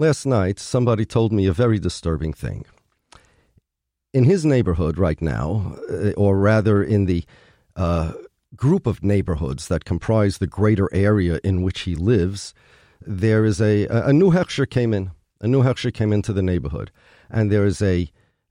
[0.00, 2.64] Last night, somebody told me a very disturbing thing.
[4.14, 7.24] In his neighborhood right now, uh, or rather in the
[7.74, 8.12] uh,
[8.54, 12.54] group of neighborhoods that comprise the greater area in which he lives,
[13.00, 15.10] there is a, a new Heksher came in.
[15.40, 16.92] A new Heksher came into the neighborhood.
[17.28, 18.08] And there is a,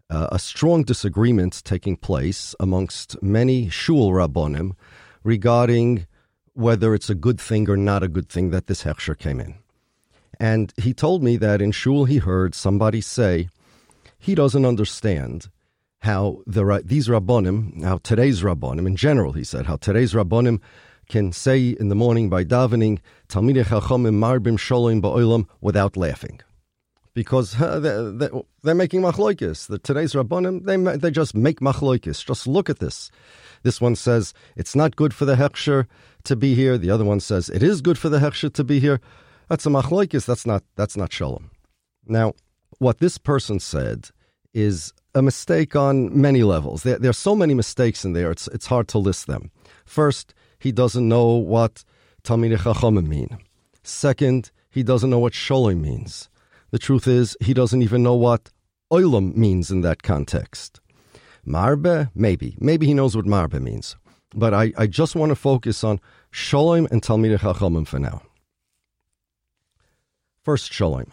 [0.09, 4.73] uh, a strong disagreement taking place amongst many shul rabbonim
[5.23, 6.07] regarding
[6.55, 9.55] whether it's a good thing or not a good thing that this Heksher came in.
[10.39, 13.50] And he told me that in shul he heard somebody say
[14.20, 15.50] he doesn't understand
[16.00, 20.61] how the these rabbonim, how today's rabbonim in general, he said, how today's rabbonim
[21.10, 26.39] can say in the morning by davening Talmidei Chachamim Marbim Sholem Ba'olam without laughing,
[27.14, 29.68] because they're, they're, making machloikis.
[29.68, 32.25] The today's rabbonim they they just make machloikis.
[32.25, 33.09] Just look at this.
[33.64, 35.88] This one says it's not good for the heksher
[36.25, 36.78] to be here.
[36.78, 39.02] The other one says it is good for the heksher to be here.
[39.50, 40.25] That's a machloikis.
[40.25, 41.52] That's not that's not shalom.
[42.05, 42.33] Now,
[42.80, 44.09] what this person said
[44.53, 46.83] is a mistake on many levels.
[46.83, 48.31] There, there, are so many mistakes in there.
[48.31, 49.52] It's it's hard to list them.
[49.85, 51.83] First, he doesn't know what
[52.23, 53.38] Talmidei Chachamim mean.
[53.83, 56.29] Second, he doesn't know what Sholem means.
[56.72, 58.52] The truth is, he doesn't even know what
[58.91, 60.81] Oilam means in that context.
[61.45, 62.57] Marbe, maybe.
[62.59, 63.95] Maybe he knows what Marbe means.
[64.35, 66.02] But I, I just want to focus on
[66.33, 68.22] Sholem and Talmidei Chachamim for now.
[70.48, 71.12] First, Sholem.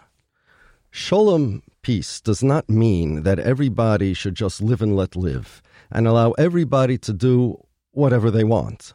[0.93, 6.31] Sholem peace does not mean that everybody should just live and let live and allow
[6.39, 8.95] everybody to do whatever they want.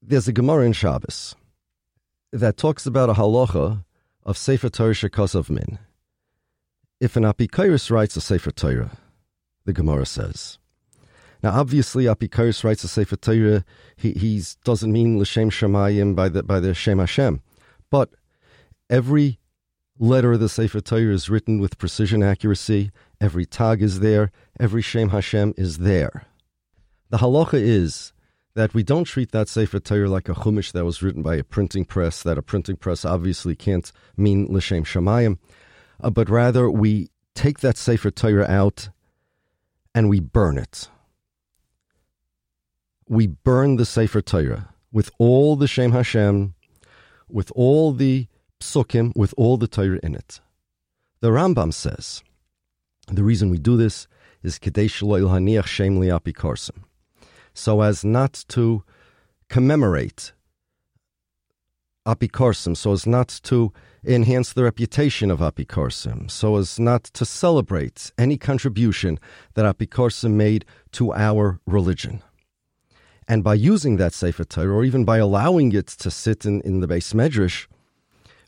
[0.00, 1.34] There's a Gemara in Shabbos
[2.30, 3.84] that talks about a halacha
[4.22, 5.80] of Sefer Torah Shekosov Min.
[7.00, 8.92] If an Apikairis writes a Sefer Torah,
[9.64, 10.60] the Gemara says.
[11.44, 13.66] Now, obviously, Apikairis writes a Sefer Torah.
[13.96, 17.42] He he's, doesn't mean l'shem shemayim by the by the Shem Hashem,
[17.90, 18.08] but
[18.88, 19.38] every
[19.98, 22.92] letter of the Sefer Torah is written with precision accuracy.
[23.20, 24.32] Every tag is there.
[24.58, 26.24] Every Shem Hashem is there.
[27.10, 28.14] The halacha is
[28.54, 31.44] that we don't treat that Sefer Torah like a chumash that was written by a
[31.44, 35.36] printing press, that a printing press obviously can't mean L'Shem Shemayim,
[36.02, 38.88] uh, but rather we take that Sefer Torah out
[39.94, 40.88] and we burn it.
[43.14, 46.54] We burn the Sefer Torah with all the Shem Hashem,
[47.28, 48.26] with all the
[48.60, 50.40] psukim, with all the Torah in it.
[51.20, 52.24] The Rambam says,
[53.06, 54.08] the reason we do this
[54.42, 56.82] is Kadesh Haniach Shem Liapikorsim
[57.54, 58.82] so as not to
[59.48, 60.32] commemorate
[62.06, 63.72] Apikorsim, so as not to
[64.04, 69.18] enhance the reputation of Apikorsim, so as not to celebrate any contribution
[69.54, 72.22] that Apikorsim made to our religion.
[73.26, 76.80] And by using that Sefer Torah, or even by allowing it to sit in, in
[76.80, 77.66] the base medrash,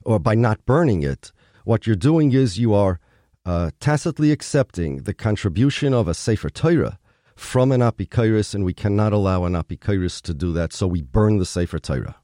[0.05, 1.33] or by not burning it,
[1.65, 3.01] what you're doing is you are
[3.45, 6.99] uh, tacitly accepting the contribution of a Sefer Torah
[7.35, 11.39] from an apikairis, and we cannot allow an apikairis to do that, so we burn
[11.39, 12.17] the Sefer Torah.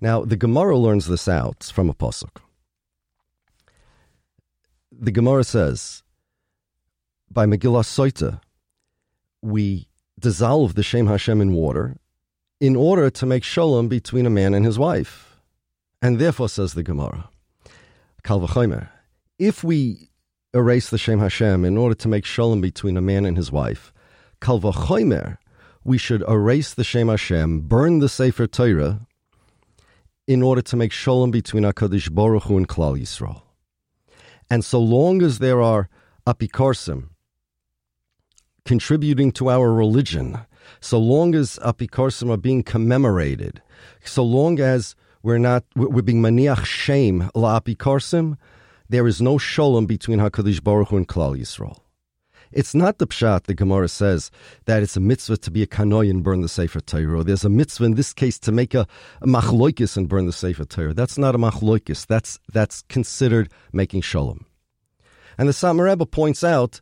[0.00, 2.42] Now, the Gemara learns this out from a pasuk.
[4.92, 6.02] The Gemara says,
[7.30, 8.40] by Megillah Soita,
[9.42, 9.88] we
[10.24, 11.96] dissolve the Shem Hashem in water
[12.58, 15.38] in order to make shalom between a man and his wife.
[16.00, 17.28] And therefore, says the Gemara,
[18.22, 18.40] Kal
[19.38, 20.10] if we
[20.54, 23.92] erase the Shem Hashem in order to make shalom between a man and his wife.
[24.40, 25.36] Kal v'chomer,
[25.84, 29.06] we should erase the Shem Hashem, burn the Sefer Torah,
[30.26, 33.42] in order to make shalom between HaKadosh Baruch Hu and Klal Yisrael.
[34.48, 35.90] And so long as there are
[36.26, 37.10] apikorsim
[38.64, 40.38] contributing to our religion,
[40.80, 43.62] so long as apikorsim are being commemorated,
[44.04, 48.36] so long as we're not we're being maniach shame la apikorsim,
[48.88, 51.78] there is no shalom between Hakadosh Baruch Hu and Klal Yisrael.
[52.52, 53.44] It's not the pshat.
[53.44, 54.30] The Gemara says
[54.66, 57.24] that it's a mitzvah to be a kanoi and burn the sefer Torah.
[57.24, 58.86] There's a mitzvah in this case to make a,
[59.20, 60.94] a machloikis and burn the sefer Torah.
[60.94, 62.06] That's not a machloikis.
[62.06, 64.46] That's that's considered making shalom.
[65.36, 66.80] And the Satmar Rebbe points out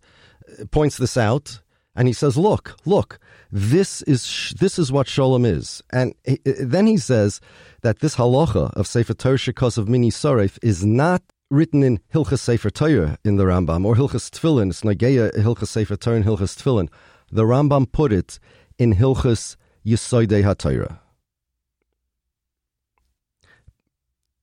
[0.71, 1.61] points this out,
[1.95, 3.19] and he says, "Look, look,
[3.51, 7.41] this is this is what shalom is." And he, then he says
[7.83, 12.39] that this halacha of sefer Torah shekos of mini soref is not written in Hilchas
[12.39, 14.71] Sefer Torah in the Rambam, or Hilchas Tfilin.
[14.71, 16.89] It's Nageya Hilchas Sefer Torah and Hilchas Tfilin.
[17.31, 18.39] The Rambam put it
[18.79, 19.57] in Hilchas
[19.87, 20.99] Yisoidei HaTorah.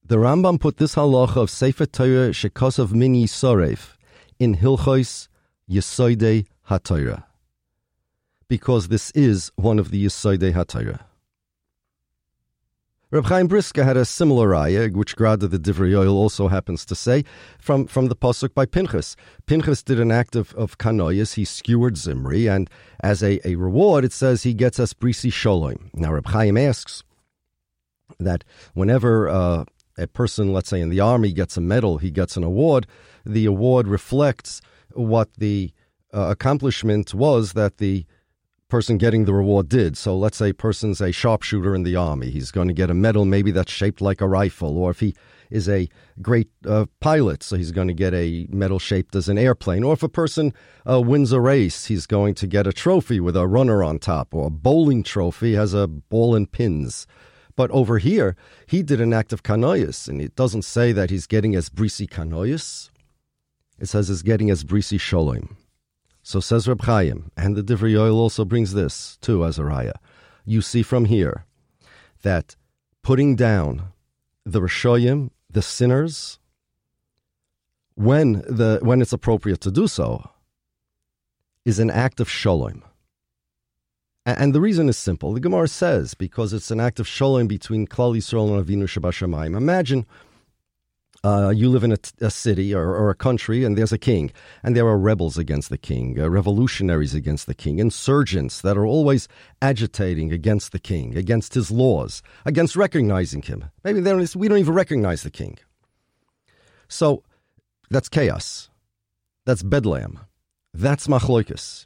[0.06, 3.95] The Rambam put this halacha of Sefer Torah Shekosov Min Yisoref
[4.38, 5.30] in Hilchos
[5.68, 7.24] Yisoidei HaTorah
[8.50, 11.00] because this is one of the Yisoidei HaTorah.
[13.12, 16.94] Reb Chaim Brisker had a similar ayah, which Grada the Divrei Yoel also happens to
[16.94, 17.24] say,
[17.57, 19.16] from, from the Pasuk by Pinchas.
[19.48, 22.69] Pinchas did an act of, of kanoyas, he skewered Zimri, and
[23.01, 25.92] as a, a reward, it says he gets us brisi sholem.
[25.95, 27.04] Now, Reb Chaim asks
[28.19, 28.44] that
[28.75, 29.66] whenever uh,
[29.98, 32.86] a person, let's say in the army, gets a medal, he gets an award,
[33.25, 34.62] the award reflects
[34.94, 35.72] what the
[36.13, 38.06] uh, accomplishment was that the
[38.69, 39.98] person getting the reward did.
[39.98, 42.30] So let's say person's a sharpshooter in the army.
[42.30, 44.77] He's going to get a medal maybe that's shaped like a rifle.
[44.77, 45.16] Or if he
[45.50, 45.89] is a
[46.21, 49.83] great uh, pilot, so he's going to get a medal shaped as an airplane.
[49.83, 50.54] Or if a person
[50.89, 54.33] uh, wins a race, he's going to get a trophy with a runner on top.
[54.33, 57.07] Or a bowling trophy has a ball and pins.
[57.56, 58.38] But over here,
[58.68, 62.07] he did an act of kanoyas, and it doesn't say that he's getting as brisi
[62.07, 62.89] kanoyas.
[63.80, 65.57] It says he's getting as brisi sholem.
[66.30, 69.94] So says Reb Chaim, and the Divrei Yoel also brings this too as a raya.
[70.46, 71.46] You see from here
[72.22, 72.56] that
[73.02, 73.94] putting down
[74.46, 76.38] the Rishoyim, the sinners,
[77.96, 80.30] when the when it's appropriate to do so,
[81.66, 82.84] is an act of shalom.
[84.24, 85.34] And the reason is simple.
[85.34, 89.58] The Gemara says because it's an act of shalom between Klal Yisrael and Avinu Shabbat
[89.58, 90.06] Imagine
[91.24, 94.31] uh, you live in a, a city or, or, a country and there's a king,
[94.63, 98.86] and there are rebels against the king, uh, revolutionaries against the king, insurgents that are
[98.86, 99.27] always
[99.62, 103.66] agitating against the king, against his laws, against recognizing him.
[103.83, 105.57] Maybe we don't even recognize the king.
[106.88, 107.24] So
[107.89, 108.69] that's chaos.
[109.45, 110.19] That's bedlam.
[110.74, 111.86] That's machloikus.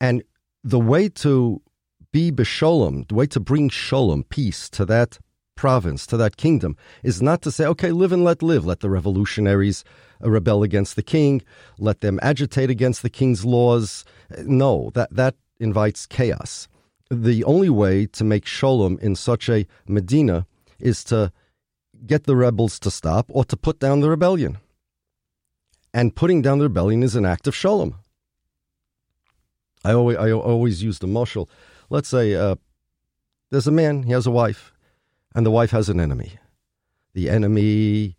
[0.00, 0.24] And
[0.64, 1.62] the way to
[2.10, 5.18] be besholem, the way to bring shalom, peace to that
[5.56, 8.64] province, to that kingdom, is not to say, okay, live and let live.
[8.64, 9.82] Let the revolutionaries
[10.24, 11.42] uh, rebel against the king,
[11.78, 14.04] let them agitate against the king's laws.
[14.44, 16.68] No, that, that invites chaos.
[17.10, 20.46] The only way to make shalom in such a Medina
[20.78, 21.32] is to
[22.06, 24.58] get the rebels to stop or to put down the rebellion.
[25.94, 27.96] And putting down the rebellion is an act of shalom.
[29.84, 31.48] I always, I always use the marshal.
[31.88, 32.56] Let's say uh,
[33.50, 34.72] there's a man, he has a wife
[35.36, 36.32] and the wife has an enemy.
[37.12, 38.16] The enemy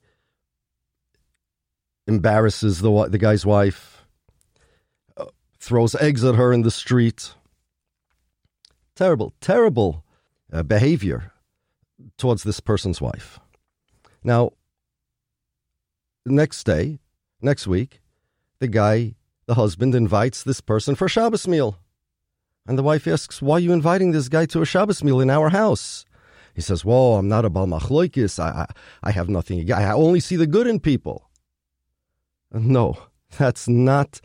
[2.06, 4.06] embarrasses the the guy's wife,
[5.18, 5.26] uh,
[5.60, 7.34] throws eggs at her in the street.
[8.96, 10.06] Terrible, terrible
[10.54, 11.34] uh, behavior
[12.18, 13.40] towards this person's wife.
[14.24, 14.52] Now,
[16.24, 17.00] next day,
[17.42, 18.00] next week,
[18.60, 19.16] the guy,
[19.48, 21.80] the husband, invites this person for a Shabbos meal.
[22.68, 25.32] And the wife asks, Why are you inviting this guy to a Shabbos meal in
[25.32, 26.06] our house?
[26.58, 28.40] He says, "Whoa, I'm not a balmachloikis.
[28.40, 28.66] I, I,
[29.04, 29.72] I have nothing.
[29.72, 31.30] I only see the good in people."
[32.52, 32.98] No,
[33.38, 34.20] that's not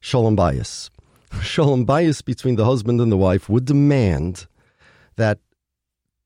[0.00, 0.88] shalom bayis.
[1.42, 4.46] Shalom bayis between the husband and the wife would demand
[5.16, 5.38] that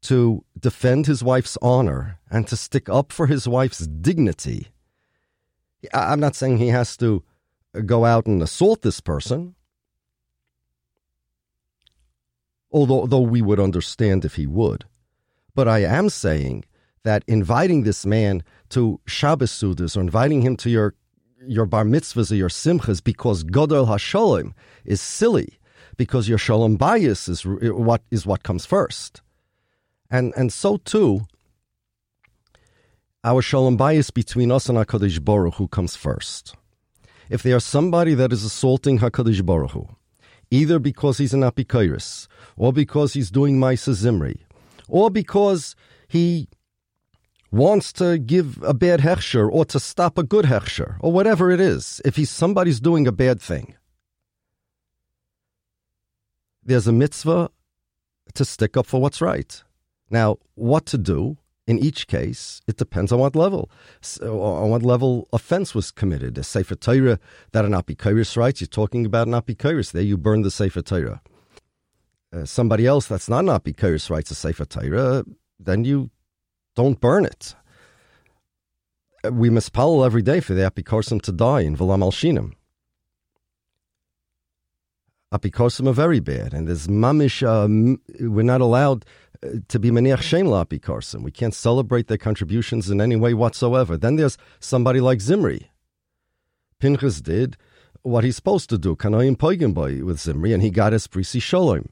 [0.03, 4.69] to defend his wife's honor and to stick up for his wife's dignity.
[5.93, 7.25] I'm not saying he has to
[7.85, 9.57] go out and assault this person.
[12.71, 14.85] Although, although we would understand if he would.
[15.55, 16.65] But I am saying
[17.05, 20.95] that inviting this man to Shabbos Sudas or inviting him to your
[21.47, 24.53] your bar mitzvahs or your simchas because Godel HaSholem
[24.85, 25.59] is silly
[25.97, 29.23] because your shalom bayis is what is what comes first,
[30.11, 31.27] and and so too.
[33.23, 36.57] Our shalom bayis between us and Hakadosh Baruch Hu comes first.
[37.31, 39.89] If there's somebody that is assaulting Hakadosh Baruch Hu,
[40.51, 42.27] either because he's an apikoris
[42.57, 44.45] or because he's doing Maisa Zimri,
[44.89, 45.77] or because
[46.09, 46.49] he
[47.51, 51.61] wants to give a bad hechsher or to stop a good hechsher or whatever it
[51.61, 53.75] is, if he's somebody's doing a bad thing,
[56.63, 57.51] there's a mitzvah
[58.35, 59.63] to stick up for what's right.
[60.11, 64.83] Now, what to do in each case, it depends on what level, so on what
[64.83, 66.37] level offense was committed.
[66.37, 67.19] A Sefer Torah
[67.53, 69.93] that an apikoris writes, you're talking about an apikoris.
[69.93, 71.23] There you burn the Sefer Torah.
[72.35, 75.25] Uh, somebody else that's not an Apikoris writes a Sefer Torah,
[75.61, 76.11] then you
[76.75, 77.55] don't burn it.
[79.25, 82.55] Uh, we must pallel every day for the Apikorsim to die in Vilam al Shinim.
[85.33, 89.05] Apikorsim are very bad, and there's mamish, uh, we're not allowed
[89.45, 91.23] uh, to be Maniach Shem Apikorsim.
[91.23, 93.97] We can't celebrate their contributions in any way whatsoever.
[93.97, 95.71] Then there's somebody like Zimri.
[96.81, 97.57] Pinchas did
[98.03, 99.75] what he's supposed to do, Kanoim Poigim
[100.05, 101.87] with Zimri, and he got his Brisi Sholem.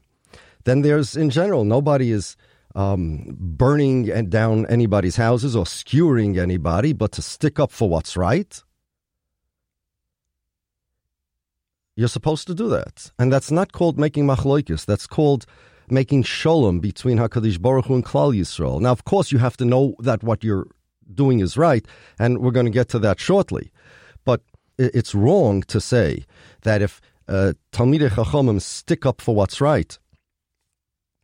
[0.63, 2.37] Then there's, in general, nobody is
[2.75, 8.63] um, burning down anybody's houses or skewering anybody, but to stick up for what's right.
[11.95, 13.11] You're supposed to do that.
[13.19, 14.85] And that's not called making machloikis.
[14.85, 15.45] That's called
[15.89, 18.81] making shalom between Hakadosh Baruch Hu and Klal Yisrael.
[18.81, 20.67] Now, of course, you have to know that what you're
[21.13, 21.85] doing is right,
[22.17, 23.71] and we're going to get to that shortly.
[24.25, 24.41] But
[24.79, 26.25] it's wrong to say
[26.63, 29.97] that if uh, Talmidei Chachamim stick up for what's right,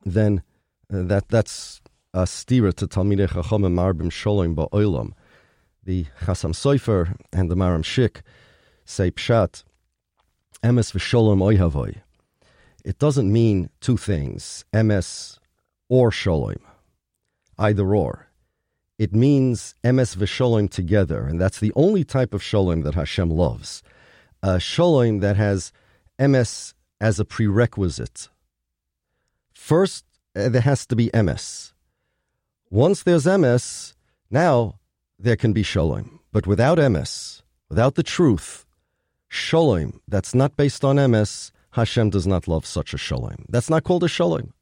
[0.06, 0.44] then
[0.92, 1.82] uh, that that's
[2.14, 5.14] a stira to Talmidei Chachamim Marbim Shalom Ba'olam.
[5.84, 8.22] The Chasam Sofer and the Maram Shik
[8.86, 9.64] say Pshat,
[10.64, 12.02] Emes v'Sholom Oyhavoy.
[12.84, 15.38] It doesn't mean two things, Emes
[15.88, 16.58] or Shalom,
[17.58, 18.28] either or.
[18.98, 23.84] It means Emes v'Sholom together, and that's the only type of Shalom that Hashem loves.
[24.42, 25.72] A Shalom that has
[26.20, 28.30] Emes as a prerequisite.
[29.70, 30.04] First,
[30.36, 31.74] uh, there has to be Emes.
[32.72, 33.94] Once there's Emes,
[34.32, 34.80] now
[35.20, 36.22] there can be Shalom.
[36.32, 38.66] But without Emes, without the truth,
[39.28, 43.46] Shalom that's not based on Emes, Hashem does not love such a Shalom.
[43.48, 44.54] That's not called a Shalom.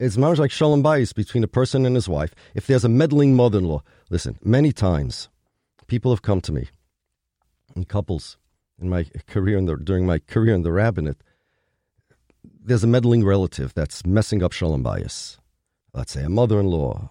[0.00, 2.34] It's much like Shalom Bayis between a person and his wife.
[2.54, 5.28] If there's a meddling mother in law, listen, many times
[5.86, 6.70] people have come to me,
[7.76, 8.38] in couples,
[8.80, 11.22] in my career in the, during my career in the rabbinate,
[12.68, 15.38] there's a meddling relative that's messing up Shalom Bayis.
[15.94, 17.08] Let's say a mother in law,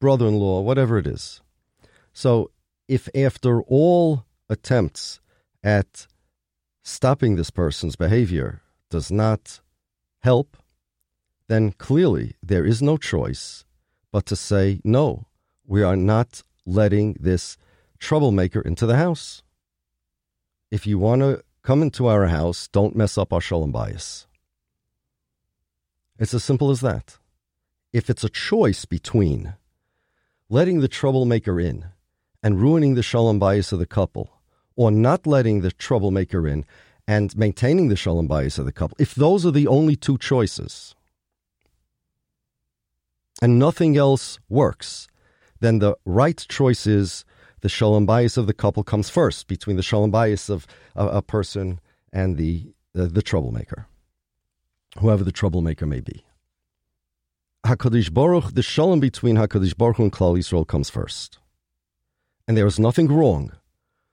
[0.00, 1.40] brother in law, whatever it is.
[2.12, 2.50] So
[2.88, 5.20] if after all attempts
[5.62, 6.08] at
[6.82, 8.60] stopping this person's behavior
[8.90, 9.60] does not
[10.22, 10.56] help,
[11.46, 13.64] then clearly there is no choice
[14.10, 15.26] but to say, no,
[15.66, 17.56] we are not letting this
[18.00, 19.44] troublemaker into the house.
[20.68, 24.26] If you want to come into our house, don't mess up our shalom bayis.
[26.18, 27.18] It's as simple as that.
[27.92, 29.54] If it's a choice between
[30.48, 31.86] letting the troublemaker in
[32.42, 34.30] and ruining the shalom bayis of the couple,
[34.76, 36.64] or not letting the troublemaker in
[37.06, 40.94] and maintaining the shalom bayis of the couple, if those are the only two choices,
[43.40, 45.06] and nothing else works,
[45.60, 47.24] then the right choice is
[47.60, 51.22] the shalom bayis of the couple comes first between the shalom bayis of a, a
[51.22, 51.80] person
[52.12, 53.86] and the, the, the troublemaker,
[55.00, 56.24] whoever the troublemaker may be.
[57.66, 61.38] Hakadosh Baruch, the shalom between Hakadosh Baruch and Klal Yisrael comes first,
[62.46, 63.52] and there is nothing wrong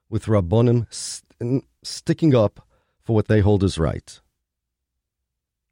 [0.10, 2.68] with Rabbonim st- sticking up
[3.04, 4.20] for what they hold is right.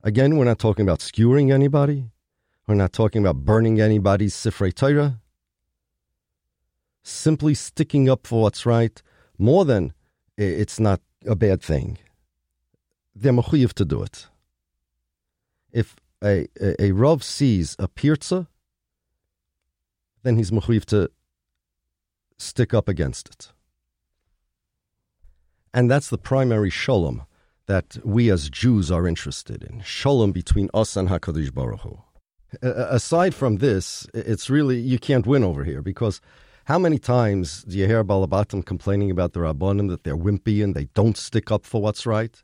[0.03, 2.11] Again, we're not talking about skewering anybody.
[2.67, 5.19] We're not talking about burning anybody's Sifrei Torah.
[7.03, 9.01] Simply sticking up for what's right,
[9.37, 9.93] more than
[10.37, 11.97] it's not a bad thing.
[13.15, 14.27] They're mechuyev to do it.
[15.73, 18.47] If a, a, a Rav sees a pirza,
[20.23, 21.11] then he's mechuyev to
[22.37, 23.51] stick up against it.
[25.73, 27.23] And that's the primary shalom
[27.65, 31.97] that we as Jews are interested in shalom between us and HaKadosh Baruch Hu.
[32.61, 36.21] Aside from this, it's really, you can't win over here because
[36.65, 40.75] how many times do you hear Balabatim complaining about the Rabbanim that they're wimpy and
[40.75, 42.41] they don't stick up for what's right?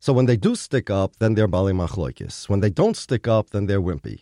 [0.00, 2.48] So when they do stick up, then they're Bali Machloikis.
[2.48, 4.20] When they don't stick up, then they're wimpy.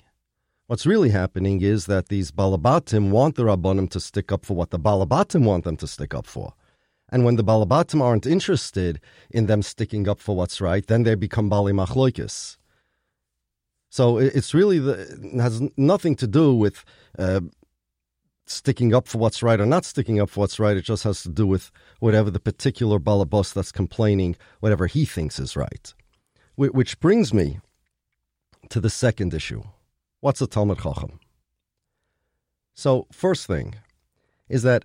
[0.66, 4.70] What's really happening is that these Balabatim want the Rabbanim to stick up for what
[4.70, 6.52] the Balabatim want them to stick up for.
[7.08, 11.14] And when the Balabatim aren't interested in them sticking up for what's right, then they
[11.14, 12.58] become Bali Machloikis.
[13.88, 14.92] So it's really the,
[15.32, 16.84] it has nothing to do with
[17.18, 17.40] uh,
[18.50, 20.76] sticking up for what's right or not sticking up for what's right.
[20.76, 25.38] It just has to do with whatever the particular balabos that's complaining, whatever he thinks
[25.38, 25.92] is right.
[26.56, 27.60] Which brings me
[28.70, 29.62] to the second issue.
[30.20, 31.20] What's a Talmud Chacham?
[32.74, 33.76] So, first thing
[34.48, 34.84] is that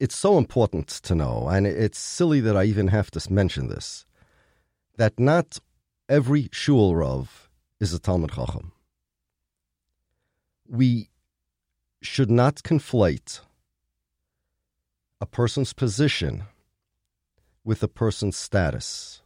[0.00, 4.06] it's so important to know, and it's silly that I even have to mention this,
[4.96, 5.58] that not
[6.08, 7.48] every shul rav
[7.80, 8.72] is a Talmud Chacham.
[10.66, 11.10] We
[12.00, 13.40] should not conflate
[15.20, 16.44] a person's position
[17.64, 19.22] with a person's status.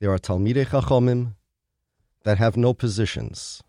[0.00, 1.34] There are Talmidei Chachamim
[2.24, 3.62] that have no positions.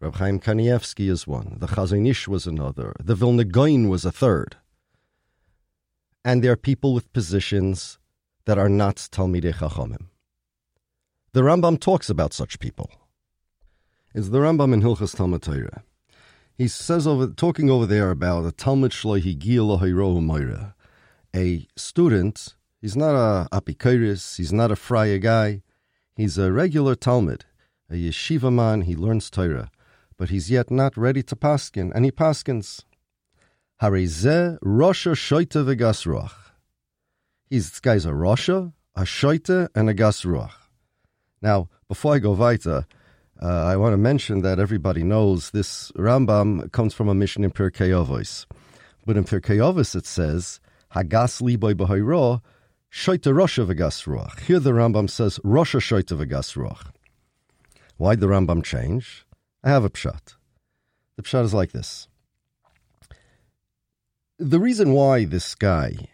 [0.00, 1.56] Reb Chaim Kanievsky is one.
[1.58, 2.94] The Chazon Ish was another.
[3.02, 4.56] The Vilna Gaon was a third
[6.26, 8.00] and there are people with positions
[8.46, 10.06] that are not Talmidei Chachamim.
[11.32, 12.90] The Rambam talks about such people.
[14.12, 15.84] It's the Rambam in Hilchas Talmud Torah.
[16.56, 20.74] He says over talking over there about a Talmud Shlohi Moira,
[21.34, 22.54] a student.
[22.80, 24.38] He's not a apikoris.
[24.38, 25.60] He's not a fryer guy.
[26.14, 27.44] He's a regular Talmud,
[27.90, 28.82] a yeshiva man.
[28.82, 29.70] He learns Torah,
[30.16, 32.84] but he's yet not ready to paskin, and he paskins.
[33.82, 36.52] Harizeh Rosha Shoita vegasruach.
[37.50, 40.52] He's this guy's a Rosha, a Shoita, and a Gasruach.
[41.42, 42.86] Now, before I go weiter,
[43.42, 47.50] uh, I want to mention that everybody knows this Rambam comes from a mission in
[47.50, 48.46] Pirkei Avos.
[49.04, 50.60] But in Pirkei Avos it says,
[50.94, 52.40] Hagas liboy b'hoiro,
[52.90, 54.40] shoita rosha v'gas ruach.
[54.40, 56.92] Here the Rambam says, rosha shoita v'gas ruach.
[57.98, 59.26] Why'd the Rambam change?
[59.62, 60.36] I have a pshat.
[61.16, 62.08] The pshat is like this.
[64.38, 66.08] The reason why this guy,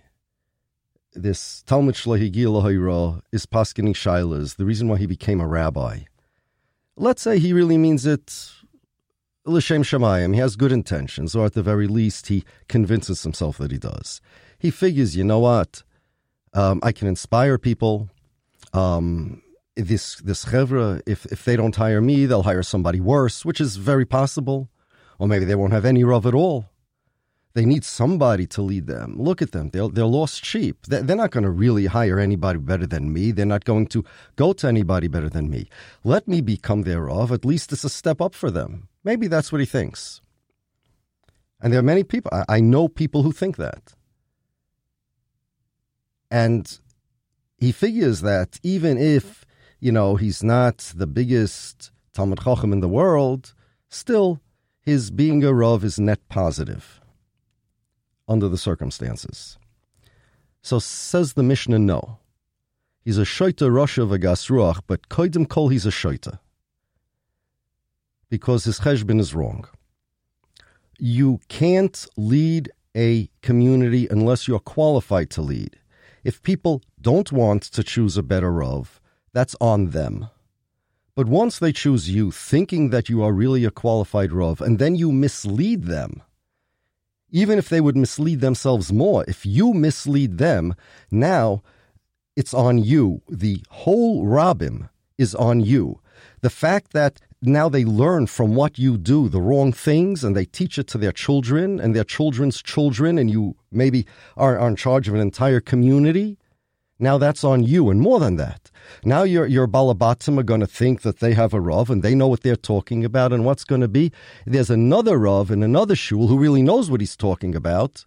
[1.13, 6.05] this Talmud Shlahigi Lahaira, is Paskining Shailas, the reason why he became a rabbi,
[6.97, 8.51] let's say he really means it
[9.45, 10.35] l'shem shamayim.
[10.35, 14.21] He has good intentions, or at the very least, he convinces himself that he does.
[14.59, 15.83] He figures, you know what,
[16.55, 18.09] um, I can inspire people.
[18.73, 19.43] Um,
[19.75, 23.77] this this chevra, if if they don't hire me, they'll hire somebody worse, which is
[23.77, 24.69] very possible.
[25.19, 26.67] Or maybe they won't have any rav at all.
[27.55, 29.17] They need somebody to lead them.
[29.19, 29.71] Look at them.
[29.71, 30.87] They're, they're lost sheep.
[30.87, 33.31] They're, they're not going to really hire anybody better than me.
[33.31, 34.05] They're not going to
[34.37, 35.69] go to anybody better than me.
[36.03, 37.31] Let me become thereof.
[37.31, 38.89] At least it's a step up for them.
[39.05, 40.23] Maybe that's what he thinks.
[41.61, 43.95] And there are many people, I, I know people who think that.
[46.31, 46.81] And
[47.59, 49.45] he figures that even if,
[49.79, 53.53] you know, he's not the biggest Talmud Chacham in the world,
[53.91, 54.41] still
[54.81, 57.02] his being a Rav is net positive
[58.29, 59.59] under the circumstances.
[60.63, 62.19] So says the Mishnah, no.
[63.05, 66.39] He's a shoita Rasha v'gas ruach, but koidim kol he's a shoita.
[68.29, 69.67] Because his cheshbon is wrong.
[70.99, 75.77] You can't lead a community unless you're qualified to lead.
[76.23, 79.01] If people don't want to choose a better Rav,
[79.33, 80.29] that's on them.
[81.15, 84.95] But once they choose you, thinking that you are really a qualified Rav, and then
[84.95, 86.23] you mislead them,
[87.33, 90.75] even if they would mislead themselves more, if you mislead them,
[91.11, 91.63] now
[92.37, 93.23] it's on you.
[93.29, 96.01] The whole Rabbim is on you.
[96.43, 100.45] The fact that now they learn from what you do the wrong things and they
[100.45, 104.77] teach it to their children and their children's children, and you maybe are, are in
[104.77, 106.39] charge of an entire community,
[107.03, 107.91] now that's on you.
[107.91, 108.71] And more than that,
[109.05, 112.15] now your, your Balabatim are going to think that they have a Rav and they
[112.15, 114.13] know what they're talking about and what's going to be.
[114.47, 118.07] There's another Rav in another shul who really knows what he's talking about.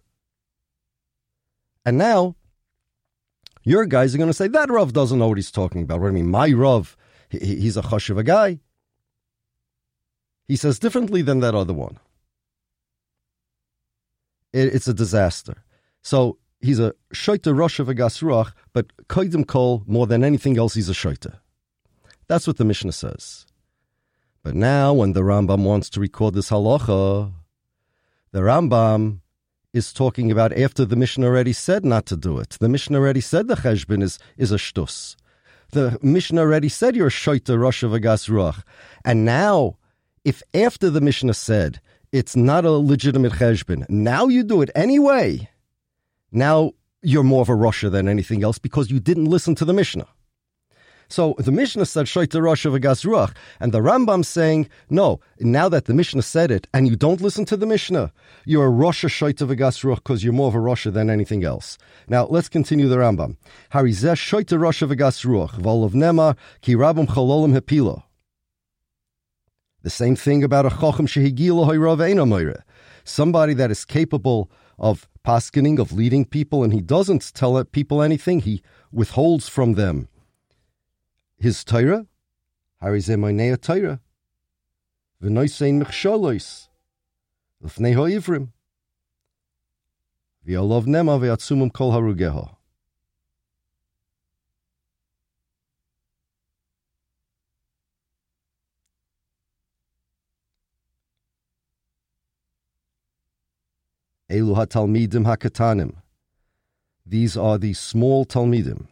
[1.84, 2.36] And now
[3.64, 6.00] your guys are going to say, that Rav doesn't know what he's talking about.
[6.00, 6.30] What I mean?
[6.30, 6.96] My Rav,
[7.28, 8.60] he, he's a chashiv a guy.
[10.48, 11.98] He says differently than that other one.
[14.54, 15.64] It, it's a disaster.
[16.02, 20.74] So he's a shoita rosh of a gasruach, but koidim kol, more than anything else,
[20.74, 21.38] he's a shoita.
[22.26, 23.46] That's what the Mishnah says.
[24.42, 27.32] But now, when the Rambam wants to record this halacha,
[28.32, 29.20] the Rambam
[29.72, 32.56] is talking about after the Mishnah already said not to do it.
[32.60, 35.16] The Mishnah already said the cheshbon is, is a shtus.
[35.72, 38.62] The Mishnah already said you're a shoita rosh of a gasruach.
[39.04, 39.78] And now,
[40.24, 41.80] if after the Mishnah said
[42.12, 45.48] it's not a legitimate cheshbon, now you do it anyway,
[46.32, 49.72] now you're more of a Rosha than anything else because you didn't listen to the
[49.72, 50.08] Mishnah.
[51.08, 55.94] So the Mishnah said Shaita Rosh Ruach, and the Rambam's saying, no, now that the
[55.94, 58.12] Mishnah said it, and you don't listen to the Mishnah,
[58.44, 61.78] you're a Rosh Shaita Ruach because you're more of a Rosh than anything else.
[62.08, 63.36] Now let's continue the Rambam.
[63.72, 68.02] Harizeh Shaita Rosh Ruach, Volov Nema, Ki Rabam Chalolim Hepilo.
[69.82, 72.62] The same thing about a Chochem Shehigilo Hoirav
[73.04, 78.40] Somebody that is capable of paskening, of leading people, and he doesn't tell people anything.
[78.40, 78.62] He
[78.92, 80.08] withholds from them
[81.38, 82.06] his Torah.
[82.82, 84.00] Harizemainea Torah.
[85.22, 86.68] V'noisein mechshalois.
[87.60, 88.48] L'fnei ha'ivrim.
[90.46, 92.55] V'yolov nema v'yatsumum kol harugeho.
[104.30, 105.96] Elu talmidim hakatanim.
[107.04, 108.88] These are the small talmidim,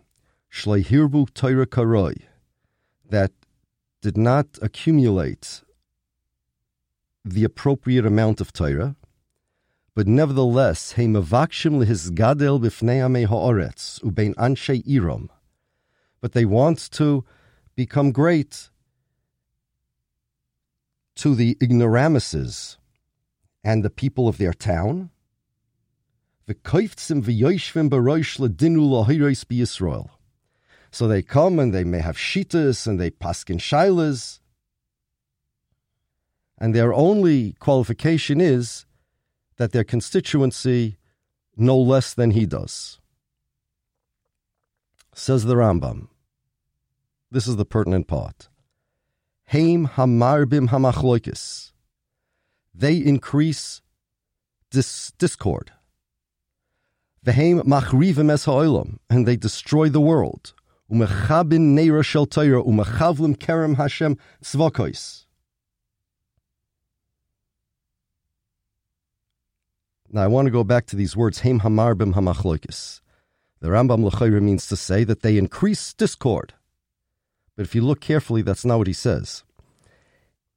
[0.53, 2.23] shleihirbu Torah karoi,
[3.09, 3.33] that
[4.01, 5.63] did not accumulate
[7.25, 8.95] the appropriate amount of Torah,
[9.95, 15.29] but nevertheless, heimavakshim lehisgadel b'fnei ha'oretz ubein anshe irom.
[16.21, 17.25] But they want to
[17.75, 18.71] become great
[21.17, 22.77] to the ignoramuses
[23.65, 25.11] and the people of their town,
[30.91, 34.41] so they come and they may have shitas and they paskin shailas,
[36.57, 38.87] and their only qualification is
[39.57, 40.97] that their constituency
[41.57, 43.01] no less than he does.
[45.15, 46.09] Says the Rambam.
[47.31, 48.49] This is the pertinent part.
[49.47, 51.73] Haim hamarbim hamachloikis.
[52.75, 53.83] They increase
[54.71, 55.73] dis- discord.
[57.25, 60.53] Vehem machrivim es ha'olam, and they destroy the world.
[60.93, 65.25] Umechabin neira shel Torah, umechavlim kerem Hashem tzvakois.
[70.11, 73.01] Now I want to go back to these words, Haim hamarbim hamachloikis.
[73.61, 76.53] The Rambam L'chayra means to say that they increase discord.
[77.57, 79.45] But if you look carefully, that's not what he says.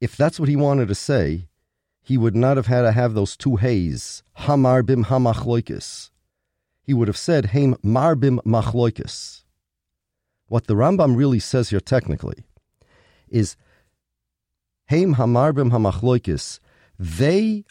[0.02, 1.48] If that's what he wanted to say,
[2.02, 6.10] he would not have had to have those two hays, hamarbim hamachloikis
[6.88, 9.44] he would have said Haim Marbim Machloikis.
[10.48, 12.46] What the Rambam really says here technically
[13.28, 13.58] is
[14.90, 16.60] Haim Hamarbim Hamachloikis,
[16.98, 17.66] they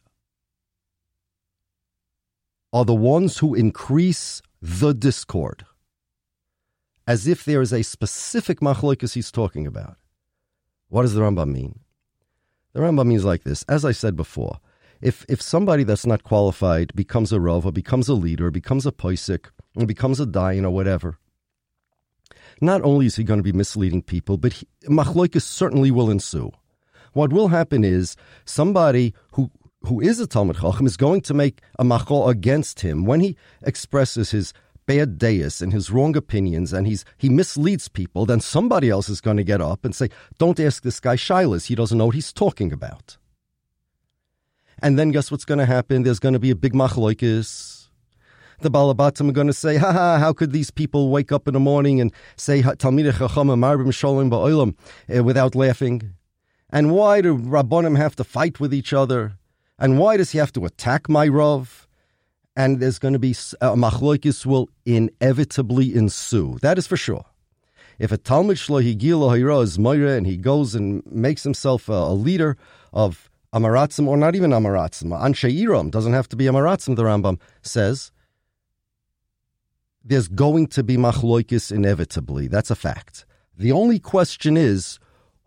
[2.74, 5.64] are the ones who increase the discord.
[7.06, 9.96] As if there is a specific machloikas he's talking about.
[10.88, 11.80] What does the Rambam mean?
[12.74, 13.62] The Rambam means like this.
[13.62, 14.60] As I said before,
[15.00, 18.92] if if somebody that's not qualified becomes a rov or becomes a leader, becomes a
[18.92, 19.46] poisik,
[19.86, 21.18] becomes a dayan or whatever,
[22.60, 26.50] not only is he going to be misleading people, but machloikas certainly will ensue.
[27.12, 29.50] What will happen is somebody who
[29.82, 33.36] who is a Talmud Chacham is going to make a machol against him when he
[33.62, 34.52] expresses his
[34.86, 39.20] bad deis and his wrong opinions and he's he misleads people, then somebody else is
[39.20, 42.14] going to get up and say, Don't ask this guy Shilas, he doesn't know what
[42.14, 43.16] he's talking about.
[44.82, 46.02] And then guess what's going to happen?
[46.02, 47.88] There's going to be a big machloikis.
[48.60, 51.54] The Balabatim are going to say, ha ha, how could these people wake up in
[51.54, 54.74] the morning and say Talmidei Marbim Shalom Ba'olam
[55.08, 56.14] eh, without laughing?
[56.70, 59.38] And why do Rabbonim have to fight with each other?
[59.78, 61.86] And why does he have to attack my Rav?
[62.56, 66.58] And there's going to be a machloikis will inevitably ensue.
[66.62, 67.26] That is for sure.
[67.98, 72.14] If a Talmud Shlo Higil is Moira and he goes and makes himself a, a
[72.14, 72.56] leader
[72.92, 75.10] of Amaratzim, or not even Amaratzim.
[75.18, 78.12] Anshe Iram doesn't have to be Amaratzim, the Rambam says.
[80.04, 82.48] There's going to be machloikis inevitably.
[82.48, 83.24] That's a fact.
[83.56, 84.98] The only question is,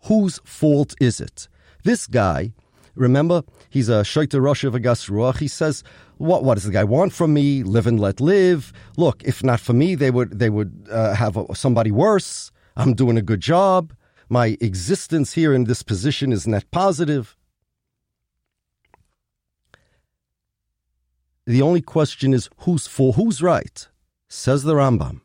[0.05, 1.47] whose fault is it?
[1.83, 2.53] This guy,
[2.95, 5.37] remember, he's a Shaita Rosh of Ruach.
[5.37, 5.83] He says,
[6.17, 7.63] what, what does the guy want from me?
[7.63, 8.73] Live and let live.
[8.97, 12.51] Look, if not for me, they would, they would uh, have somebody worse.
[12.75, 13.93] I'm doing a good job.
[14.29, 17.37] My existence here in this position is net positive.
[21.49, 23.87] The only question is who's for, who's right?
[24.27, 25.21] Says the Rambam.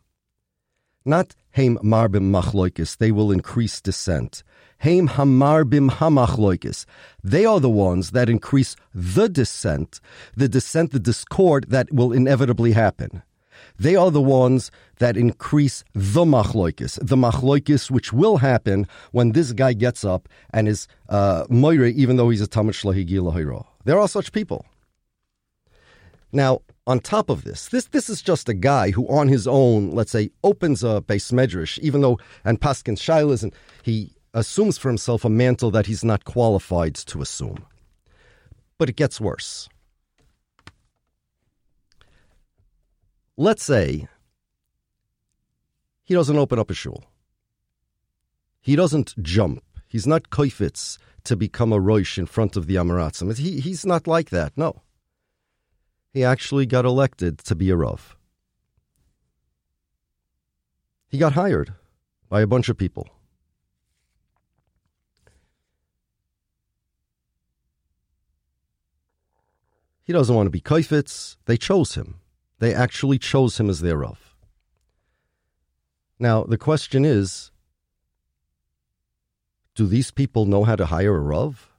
[1.04, 4.42] Not Haim Marbim Machloikis, they will increase dissent.
[4.78, 6.86] Haim Hamarbim Hamachloikis,
[7.22, 10.00] they are the ones that increase the dissent,
[10.34, 13.22] the dissent, the discord that will inevitably happen.
[13.78, 19.52] They are the ones that increase the machloikis, the machloikis which will happen when this
[19.52, 24.08] guy gets up and is uh, moire, even though he's a tamid shlahigi There are
[24.08, 24.64] such people.
[26.34, 29.92] Now, on top of this, this this is just a guy who, on his own,
[29.92, 34.88] let's say, opens a base medrash, even though and Paskin Shilas, and he assumes for
[34.88, 37.64] himself a mantle that he's not qualified to assume.
[38.78, 39.68] But it gets worse.
[43.36, 44.08] Let's say
[46.02, 47.04] he doesn't open up a shul.
[48.60, 49.62] He doesn't jump.
[49.86, 53.36] He's not koifitz to become a roish in front of the Amaratzim.
[53.38, 54.83] He, he's not like that, no
[56.14, 58.16] he actually got elected to be a Rav.
[61.08, 61.74] He got hired
[62.28, 63.08] by a bunch of people.
[70.04, 71.36] He doesn't want to be kaifetz.
[71.46, 72.20] They chose him.
[72.60, 74.36] They actually chose him as their Rav.
[76.20, 77.50] Now, the question is
[79.74, 81.72] do these people know how to hire a Rav?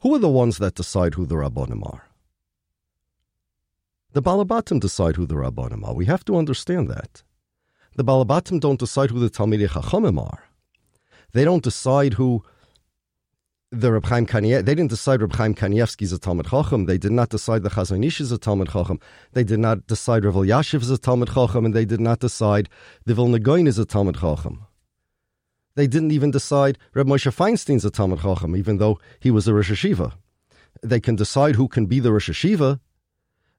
[0.00, 2.09] Who are the ones that decide who the Rabbonim are?
[4.12, 5.94] The Balabatim decide who the Rabbanim are.
[5.94, 7.22] We have to understand that.
[7.94, 10.44] The Balabatim don't decide who the Talmidei Chachamim are.
[11.32, 12.42] They don't decide who
[13.70, 16.86] the Reb Chaim Kanievsky, they didn't decide Reb Chaim Kanievsky is a Talmud Chacham.
[16.86, 18.98] They did not decide the Chazon Ish is a Talmud Chacham.
[19.32, 22.68] They did not decide Rav Yashiv is a Talmud Chacham, and they did not decide
[23.06, 24.66] the Vilna Gaon is a Talmud Chacham.
[25.76, 29.46] They didn't even decide Reb Moshe Feinstein is a Talmud Chacham, even though he was
[29.46, 30.14] a Rosh Hashiva.
[30.82, 32.80] They can decide who can be the Rosh Hashiva,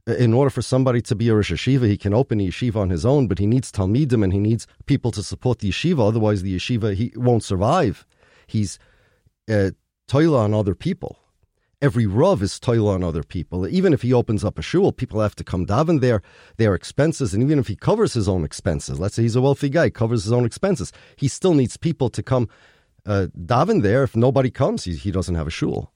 [0.07, 2.89] in order for somebody to be a Rosh Yeshiva, he can open a yeshiva on
[2.89, 6.07] his own, but he needs Talmidim and he needs people to support the yeshiva.
[6.07, 8.05] Otherwise, the yeshiva he won't survive.
[8.47, 8.79] He's
[9.49, 9.71] uh,
[10.07, 11.17] toila on other people.
[11.81, 13.67] every Rav is toil on other people.
[13.67, 16.21] Even if he opens up a shul, people have to come daven there,
[16.57, 19.69] their expenses, and even if he covers his own expenses, let's say he's a wealthy
[19.69, 22.47] guy, covers his own expenses, he still needs people to come
[23.05, 24.03] uh, daven there.
[24.03, 25.91] If nobody comes, he, he doesn't have a shul.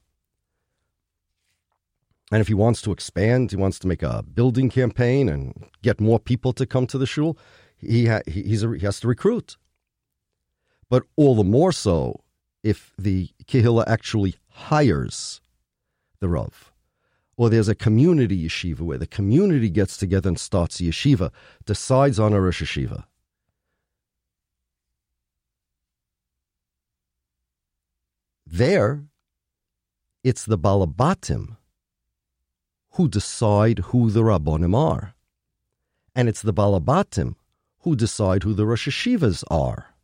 [2.32, 6.00] And if he wants to expand, he wants to make a building campaign and get
[6.00, 7.38] more people to come to the shul,
[7.76, 9.56] he, ha- he, a, he has to recruit.
[10.90, 12.24] But all the more so
[12.62, 15.40] if the kehillah actually hires
[16.20, 16.72] the Rav.
[17.36, 21.30] Or there's a community yeshiva where the community gets together and starts a yeshiva,
[21.64, 23.04] decides on a Rosh Yeshiva.
[28.46, 29.04] There,
[30.24, 31.56] it's the Balabatim
[32.96, 35.14] who decide who the Rabbonim are.
[36.14, 37.34] And it's the Balabatim
[37.80, 39.94] who decide who the Rosh Yeshivas are.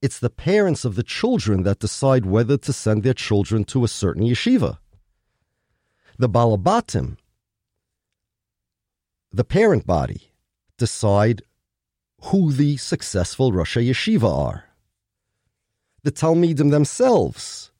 [0.00, 3.88] It's the parents of the children that decide whether to send their children to a
[3.88, 4.78] certain yeshiva.
[6.18, 7.18] The Balabatim,
[9.30, 10.32] the parent body,
[10.78, 11.42] decide
[12.24, 14.64] who the successful Rosh Yeshiva are.
[16.02, 17.71] The Talmidim themselves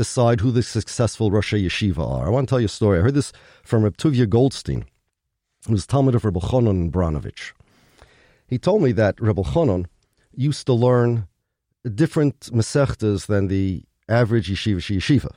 [0.00, 2.26] decide who the successful Rosh Yeshiva are.
[2.26, 2.98] I want to tell you a story.
[2.98, 4.86] I heard this from Reb Tuvia Goldstein,
[5.68, 7.52] who's Talmud of Reb Chonon Branovich.
[8.46, 9.84] He told me that Reb Chonon
[10.34, 11.28] used to learn
[11.94, 15.32] different mesechtas than the average yeshiva yeshiva.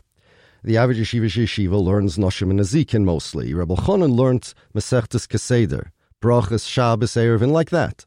[0.63, 3.53] The average yeshiva yeshiva learns Noshim and Nazikin mostly.
[3.53, 5.87] Rebbe Chonon learned mesechtas Keseder,
[6.21, 8.05] Brachas, Shabbos, Erevin, like that.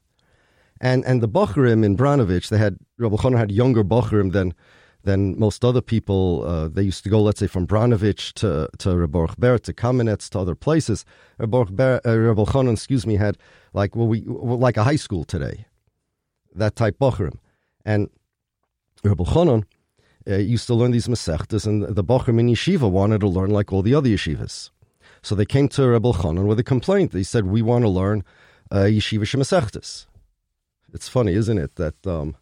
[0.81, 4.55] And and the Bochrim in Branovich, they had Rebbe Chonon had younger Bochrim than
[5.07, 6.45] than most other people.
[6.45, 9.73] Uh, they used to go, let's say, from Branovich to to Reb Boruch Ber to
[9.73, 11.05] Kamenetz to other places.
[11.39, 13.39] Reb Boruch Ber, uh, excuse me, had
[13.73, 14.21] like well, we
[14.67, 15.67] like a high school today,
[16.55, 17.39] that type Bochrim,
[17.85, 18.11] and
[19.03, 19.65] Rebbe Chanan
[20.29, 23.73] uh, used to learn these Masechtas, and the Bochrim in Yeshiva wanted to learn like
[23.73, 24.71] all the other yeshivas.
[25.23, 27.13] So they came to Rebbe Chanan with a complaint.
[27.13, 28.25] They said, We want to learn
[28.71, 30.07] uh, Yeshiva Shemesechtas.
[30.93, 32.37] It's funny, isn't it, that um,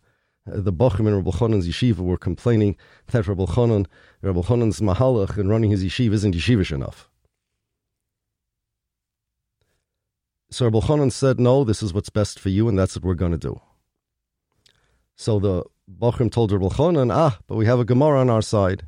[0.46, 2.76] the Bochrim in Rebbe Chanan's yeshiva were complaining
[3.08, 3.86] that Rebbe Chanan,
[4.20, 7.08] Rebbe Chanan's mahalach and running his yeshiva isn't yeshivish enough.
[10.50, 13.14] So Rebbe Chanan said, No, this is what's best for you, and that's what we're
[13.14, 13.60] going to do.
[15.16, 18.86] So the Bochrim told Rabbi Chonan, ah, but we have a Gemara on our side.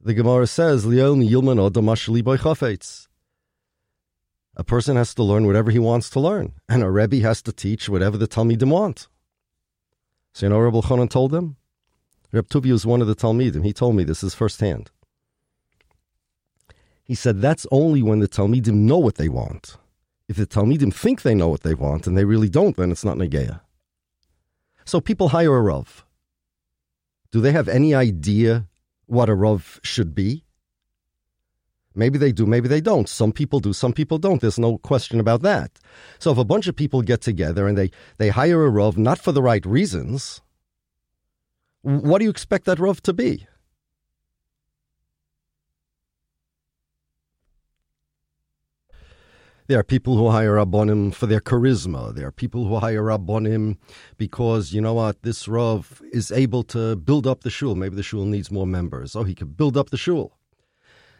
[0.00, 3.08] The Gemara says, Leon Yilman Odamashli Boichafetz.
[4.56, 7.52] A person has to learn whatever he wants to learn, and a Rebbe has to
[7.52, 9.08] teach whatever the Talmidim want.
[10.32, 11.56] So you know Rabbi Chonan told them?
[12.32, 13.64] Reb Tuvi was one of the Talmidim.
[13.64, 14.90] He told me this is firsthand.
[17.04, 19.76] He said that's only when the Talmidim know what they want.
[20.28, 23.04] If the Talmidim think they know what they want and they really don't, then it's
[23.04, 23.60] not Negeya.
[24.84, 26.04] So people hire a Rav.
[27.30, 28.66] Do they have any idea
[29.06, 30.43] what a Rav should be?
[31.94, 33.08] Maybe they do, maybe they don't.
[33.08, 34.40] Some people do, some people don't.
[34.40, 35.78] There's no question about that.
[36.18, 39.18] So if a bunch of people get together and they, they hire a Rav not
[39.18, 40.42] for the right reasons,
[41.82, 43.46] what do you expect that Rav to be?
[49.66, 52.14] There are people who hire Rabbonim for their charisma.
[52.14, 53.78] There are people who hire Rabbonim
[54.18, 57.74] because, you know what, this Rav is able to build up the shul.
[57.74, 59.16] Maybe the shul needs more members.
[59.16, 60.36] Oh, he could build up the shul.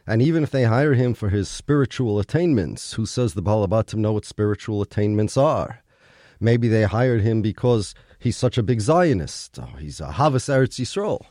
[0.07, 4.13] And even if they hire him for his spiritual attainments, who says the Balabatim know
[4.13, 5.81] what spiritual attainments are?
[6.39, 9.57] Maybe they hired him because he's such a big Zionist.
[9.59, 11.25] Oh, he's a Havas Eretz Yisrael.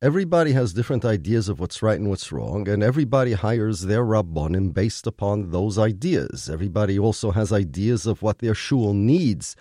[0.00, 4.72] everybody has different ideas of what's right and what's wrong, and everybody hires their rabbonim
[4.72, 6.48] based upon those ideas.
[6.48, 9.56] Everybody also has ideas of what their shul needs,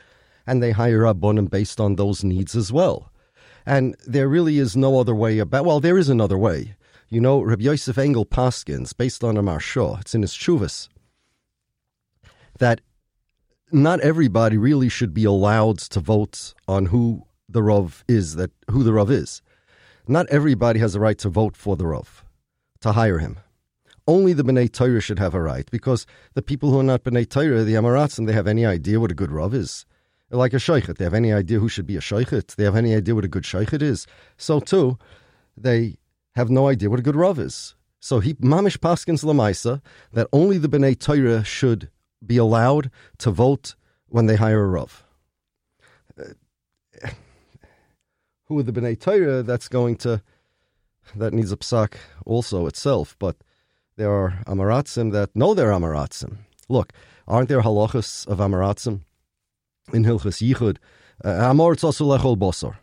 [0.45, 3.11] and they hire rabbonim based on those needs as well.
[3.67, 5.65] And there really is no other way about.
[5.65, 6.75] Well, there is another way.
[7.09, 10.89] You know, Rabbi Yosef Engel Paskins, based on a Maharsha, it's in his Chuvas,
[12.57, 12.81] that
[13.71, 18.83] not everybody really should be allowed to vote on who the Rav is, that who
[18.83, 19.43] the Rav is
[20.07, 22.23] not everybody has a right to vote for the Rav,
[22.81, 23.39] to hire him.
[24.07, 27.29] Only the B'nai Torah should have a right, because the people who are not B'nai
[27.29, 29.85] Torah, the Amaratzim, they have any idea what a good Rav is.
[30.29, 30.97] Like a Shaychet.
[30.97, 32.55] They have any idea who should be a Shaychet.
[32.55, 34.05] They have any idea what a good Shaychet is.
[34.35, 34.97] So, too,
[35.55, 35.97] they
[36.35, 37.75] have no idea what a good Rav is.
[37.99, 39.81] So he mamish paskins lamaisa
[40.13, 41.89] that only the bnei Torah should
[42.25, 43.75] be allowed to vote
[44.07, 45.03] when they hire a rav.
[46.19, 47.09] Uh,
[48.45, 50.21] who are the B'nai Torah, that's going to,
[51.15, 53.15] that needs a psak also itself.
[53.19, 53.35] But
[53.97, 56.37] there are Amaratzim that know they're Amaratzim.
[56.69, 56.93] Look,
[57.29, 59.01] Aren't there halachas of Amaratzim
[59.93, 60.77] in Hilchas Yichud?
[61.23, 62.75] Uh, Amoritz also lechol bosor.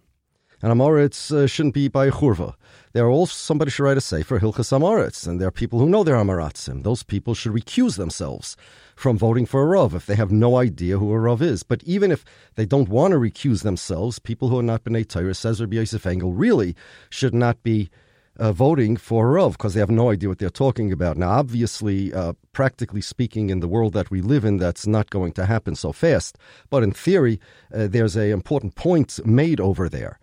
[0.62, 2.55] And Amoritz uh, shouldn't be by churva.
[2.95, 5.88] There are also, somebody should write a sefer Hilchas Amoritz, and there are people who
[5.88, 6.83] know they're Amaratzim.
[6.85, 8.57] Those people should recuse themselves
[8.97, 11.62] from voting for a Rav if they have no idea who a Rav is.
[11.62, 15.35] But even if they don't want to recuse themselves, people who are not B'nai Torah,
[15.35, 16.75] says Rabbi Yosef Engel, really
[17.11, 17.90] should not be
[18.38, 21.16] uh, voting for a Rav because they have no idea what they're talking about.
[21.16, 25.33] Now, obviously, uh, practically speaking, in the world that we live in, that's not going
[25.33, 26.38] to happen so fast.
[26.70, 27.40] But in theory,
[27.73, 30.18] uh, there's an important point made over there.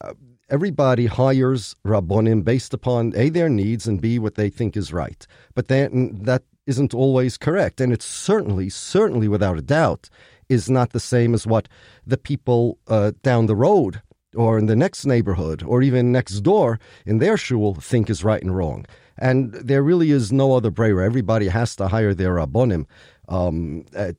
[0.00, 0.14] Uh,
[0.50, 5.26] everybody hires rabbonim based upon a their needs and b what they think is right.
[5.54, 10.08] But then that isn't always correct, and it's certainly, certainly, without a doubt,
[10.48, 11.68] is not the same as what
[12.06, 14.02] the people uh, down the road
[14.34, 18.42] or in the next neighborhood or even next door in their shul think is right
[18.42, 18.86] and wrong.
[19.16, 21.00] And there really is no other prayer.
[21.00, 22.86] Everybody has to hire their rabbonim
[23.28, 24.16] um, at,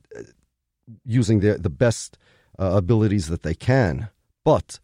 [1.04, 2.18] using their, the best
[2.58, 4.08] uh, abilities that they can.
[4.44, 4.80] But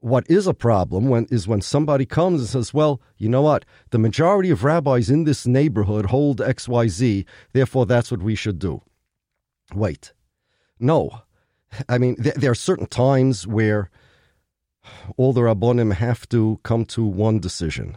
[0.00, 3.64] what is a problem when is when somebody comes and says, "Well, you know what?
[3.90, 7.24] The majority of rabbis in this neighborhood hold X, Y, Z.
[7.52, 8.82] Therefore, that's what we should do."
[9.74, 10.12] Wait,
[10.78, 11.22] no.
[11.88, 13.90] I mean, th- there are certain times where
[15.16, 17.96] all the rabbonim have to come to one decision.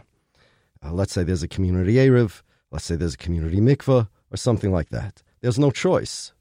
[0.84, 4.72] Uh, let's say there's a community erev, let's say there's a community mikveh, or something
[4.72, 5.22] like that.
[5.40, 6.32] There's no choice.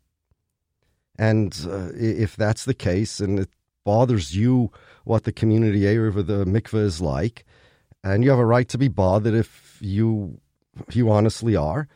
[1.18, 3.50] And uh, if that's the case, and it
[3.84, 4.72] bothers you
[5.06, 7.46] what the community erev or the mikveh is like,
[8.04, 10.40] and you have a right to be bothered if you
[10.92, 11.88] you honestly are,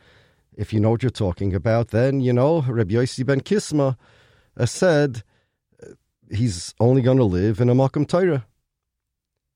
[0.56, 3.96] if you know what you're talking about, then you know Rabbi Yossi ben Kisma
[4.56, 5.22] uh, said
[6.32, 8.46] he's only going to live in a Makam Torah.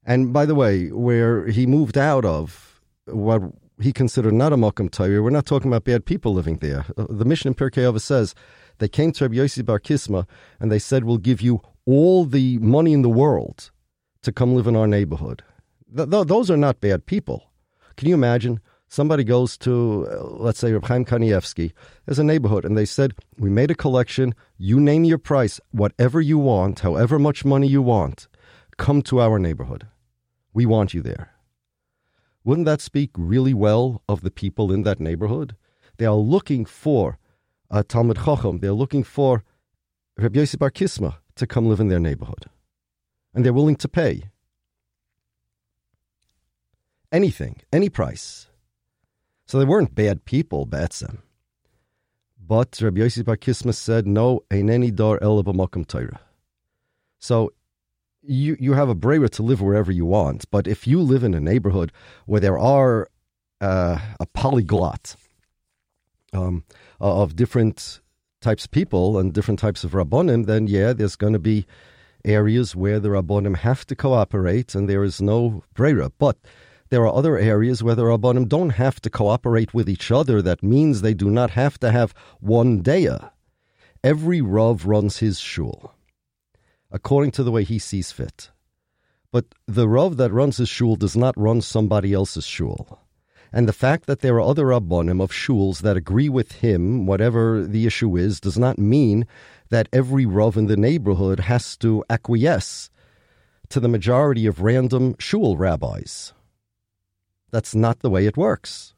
[0.05, 3.43] And by the way, where he moved out of what
[3.81, 6.87] he considered not a Makam Torah, we're not talking about bad people living there.
[6.97, 8.35] Uh, the Mishna in Pirkei Avos says
[8.79, 10.27] they came to Rabbi Yossi Bar Kisma
[10.61, 13.71] and they said, "We'll give you all the money in the world
[14.23, 15.43] to come live in our neighborhood."
[15.95, 17.51] Th- th- those are not bad people.
[17.97, 18.61] Can you imagine?
[18.89, 21.73] Somebody goes to, uh, let's say, Reb Chaim Kanievsky,
[22.05, 24.35] there's a neighborhood, and they said, We made a collection.
[24.59, 28.29] You name your price, whatever you want, however much money you want,
[28.77, 29.89] come to our neighborhood.
[30.55, 31.33] We want you there.
[32.45, 35.57] Wouldn't that speak really well of the people in that neighborhood?
[35.99, 37.19] They are looking for
[37.71, 38.61] a Talmud Chacham.
[38.61, 39.43] They're looking for
[40.17, 42.47] Rabbi Yosef Bar Kisma to come live in their neighborhood.
[43.35, 44.31] And they're willing to pay
[47.11, 48.47] anything, any price.
[49.47, 51.23] So they weren't bad people, Batsam.
[52.39, 56.21] But Rabbi Yossi Bar Kisma said, no, any door el Torah.
[57.19, 57.53] So
[58.23, 61.35] you, you have a brera to live wherever you want, but if you live in
[61.35, 61.93] a neighborhood
[62.27, 63.09] where there are
[63.61, 65.17] uh, a polyglot
[66.33, 66.65] um,
[67.01, 68.01] of different
[68.41, 71.67] types of people and different types of rabbonim, then yeah, there's going to be
[72.25, 76.11] areas where the rabbonim have to cooperate, and there is no brera.
[76.19, 76.37] But
[76.89, 80.41] there are other areas where the Rabbanim don't have to cooperate with each other.
[80.41, 83.31] That means they do not have to have one daya.
[84.05, 85.93] Every Rav runs his shul
[86.91, 88.51] according to the way he sees fit.
[89.33, 93.01] But the Rav that runs his shul does not run somebody else's shul.
[93.53, 97.65] And the fact that there are other Rabbanim of shuls that agree with him, whatever
[97.65, 99.27] the issue is, does not mean
[99.71, 102.91] that every Rav in the neighborhood has to acquiesce
[103.69, 106.33] to the majority of random shul rabbis.
[107.51, 108.95] That's not the way it works.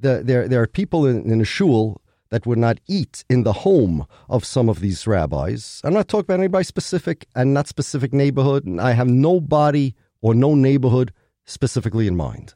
[0.00, 2.00] The, there, there are people in, in a shul
[2.30, 5.80] that would not eat in the home of some of these rabbis.
[5.84, 8.66] I'm not talking about anybody specific and not specific neighborhood.
[8.80, 11.12] I have nobody or no neighborhood
[11.44, 12.54] specifically in mind.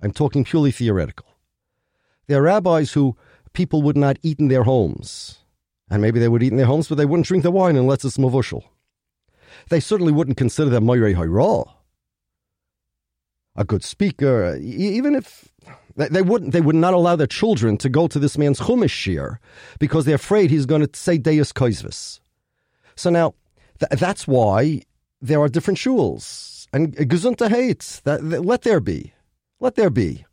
[0.00, 1.26] I'm talking purely theoretical.
[2.28, 3.16] There are rabbis who
[3.52, 5.40] people would not eat in their homes.
[5.90, 8.04] And maybe they would eat in their homes, but they wouldn't drink the wine unless
[8.04, 8.62] it's mavushal.
[9.70, 11.68] They certainly wouldn't consider them moirei hayra
[13.60, 15.52] a good speaker, even if
[15.94, 19.36] they wouldn't, they would not allow their children to go to this man's chumash shiur
[19.78, 22.20] because they're afraid he's going to say Deus Koisvis.
[22.96, 23.34] So now,
[23.78, 24.82] th- that's why
[25.20, 28.00] there are different shuls and gesunta hates.
[28.06, 29.12] Let there be,
[29.60, 30.24] let there be.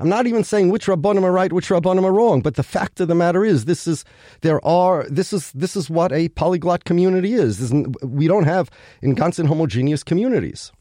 [0.00, 3.00] I'm not even saying which rabbanim are right, which rabbanim are wrong, but the fact
[3.00, 4.04] of the matter is, this is
[4.40, 7.72] there are this is this is what a polyglot community is.
[8.02, 8.70] we don't have
[9.02, 10.72] in constant homogeneous communities.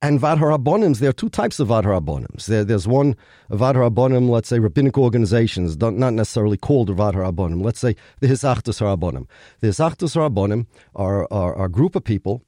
[0.00, 2.46] And Vadharabonims, there are two types of Vadharabonims.
[2.46, 3.16] There, there's one
[3.50, 7.64] Vadharabonim, let's say rabbinic organizations, not necessarily called Vadharabonim.
[7.64, 9.26] Let's say the Hisachdus Harabonim.
[9.60, 12.42] The Hisachdus Harabonim are, are, are a group of people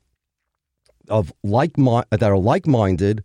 [1.08, 3.24] of like that are like minded,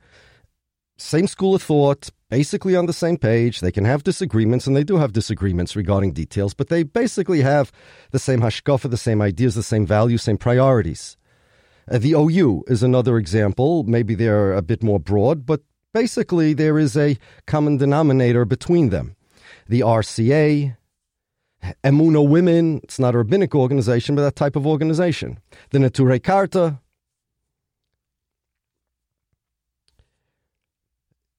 [0.97, 3.59] same school of thought, basically on the same page.
[3.59, 7.71] They can have disagreements, and they do have disagreements regarding details, but they basically have
[8.09, 11.15] the same hashkafa, the same ideas, the same values, same priorities.
[11.89, 13.83] Uh, the OU is another example.
[13.83, 15.61] Maybe they're a bit more broad, but
[15.93, 19.15] basically there is a common denominator between them.
[19.67, 20.77] The RCA,
[21.83, 25.39] Emunah Women, it's not a rabbinic organization, but that type of organization.
[25.71, 26.79] The Neturei Karta,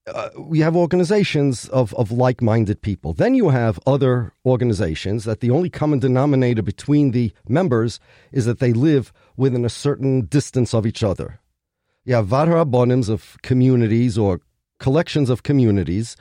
[0.07, 3.13] uh, we have organizations of, of like minded people.
[3.13, 7.99] Then you have other organizations that the only common denominator between the members
[8.31, 11.39] is that they live within a certain distance of each other.
[12.05, 14.41] You have vadharabonims of communities or
[14.79, 16.15] collections of communities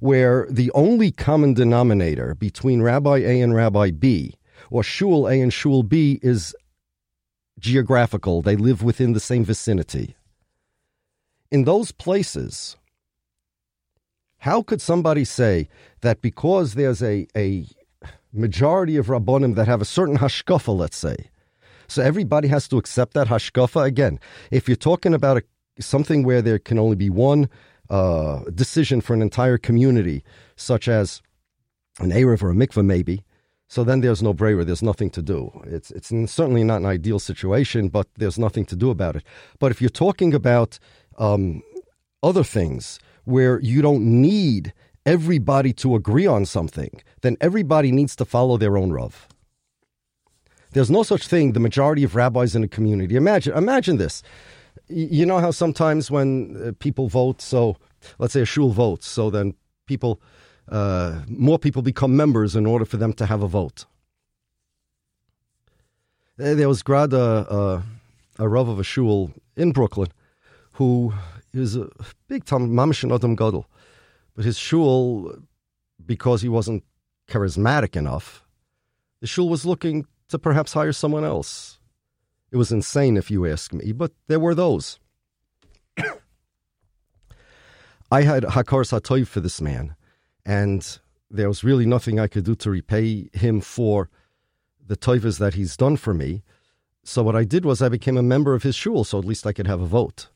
[0.00, 4.34] where the only common denominator between Rabbi A and Rabbi B,
[4.70, 6.54] or Shul A and Shul B, is
[7.58, 8.42] geographical.
[8.42, 10.16] They live within the same vicinity.
[11.50, 12.76] In those places,
[14.38, 15.68] how could somebody say
[16.00, 17.66] that because there's a, a
[18.32, 21.30] majority of Rabbonim that have a certain hashkafa, let's say,
[21.88, 23.84] so everybody has to accept that hashkafa?
[23.84, 24.20] Again,
[24.50, 25.42] if you're talking about a,
[25.82, 27.48] something where there can only be one
[27.90, 30.22] uh, decision for an entire community,
[30.56, 31.20] such as
[31.98, 33.24] an Erev or a mikveh, maybe,
[33.66, 34.64] so then there's no brera.
[34.64, 35.50] There's nothing to do.
[35.66, 39.24] It's it's certainly not an ideal situation, but there's nothing to do about it.
[39.58, 40.78] But if you're talking about
[41.18, 41.62] um,
[42.22, 44.72] other things where you don't need
[45.04, 49.28] everybody to agree on something, then everybody needs to follow their own Rav.
[50.72, 53.16] There's no such thing, the majority of rabbis in a community.
[53.16, 54.22] Imagine, imagine this.
[54.88, 57.76] You know how sometimes when uh, people vote, so
[58.18, 59.54] let's say a shul votes, so then
[59.86, 60.20] people,
[60.68, 63.84] uh, more people become members in order for them to have a vote.
[66.36, 67.82] There was grad uh, a,
[68.38, 70.08] a rav of a shul in Brooklyn
[70.72, 71.12] who
[71.52, 73.66] he was a uh, big time mamish Adam Gadol.
[74.34, 75.34] But his shul,
[76.04, 76.84] because he wasn't
[77.28, 78.44] charismatic enough,
[79.20, 81.78] the shul was looking to perhaps hire someone else.
[82.50, 84.98] It was insane, if you ask me, but there were those.
[88.10, 89.96] I had Hakar Satoy for this man,
[90.46, 90.98] and
[91.30, 94.08] there was really nothing I could do to repay him for
[94.86, 96.42] the toivas that he's done for me.
[97.04, 99.46] So what I did was I became a member of his shul, so at least
[99.46, 100.28] I could have a vote.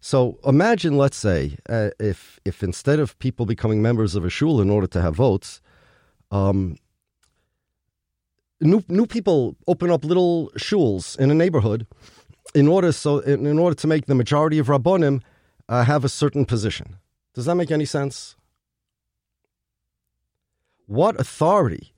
[0.00, 4.60] So imagine, let's say, uh, if if instead of people becoming members of a shul
[4.60, 5.60] in order to have votes,
[6.30, 6.76] um,
[8.60, 11.86] new new people open up little shuls in a neighborhood
[12.54, 15.22] in order so in, in order to make the majority of rabbonim
[15.68, 16.96] uh, have a certain position.
[17.34, 18.36] Does that make any sense?
[20.86, 21.92] What authority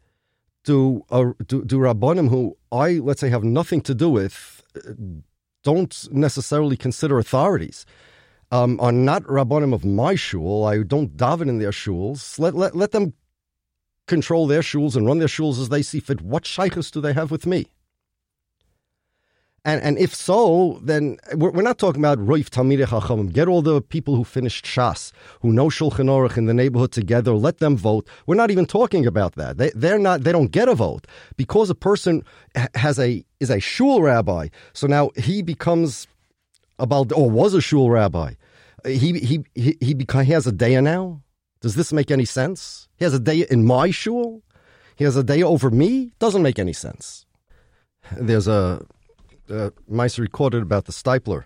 [0.65, 4.93] do uh, do, do rabbonim who I let's say have nothing to do with uh,
[5.69, 7.85] don't necessarily consider authorities.
[8.51, 10.65] Um, are not rabbonim of my shul.
[10.65, 12.39] I don't daven in their shuls.
[12.39, 13.13] Let, let, let them
[14.07, 16.23] control their shuls and run their shuls as they see fit.
[16.23, 17.67] What shaykhs do they have with me?
[19.65, 23.33] And, and if so, then we're, we're not talking about Roif Talmidei Chachamim.
[23.33, 27.33] Get all the people who finished Shas, who know Shulchan Aruch in the neighborhood together.
[27.33, 28.09] Let them vote.
[28.27, 29.59] We're not even talking about that.
[29.59, 30.23] They, they're not.
[30.23, 31.07] They don't get a vote
[31.37, 32.25] because a person
[32.75, 34.49] has a is a shul rabbi.
[34.73, 36.07] So now he becomes
[36.79, 38.35] about or was a shul rabbi.
[38.87, 41.23] He he he he, he has a day now.
[41.61, 42.89] Does this make any sense?
[42.97, 44.43] He has a day in my shul.
[44.97, 46.13] He has a day over me.
[46.21, 47.27] Doesn't make any sense.
[48.17, 48.87] There's a
[49.51, 51.45] uh, Maise recorded about the Steipler.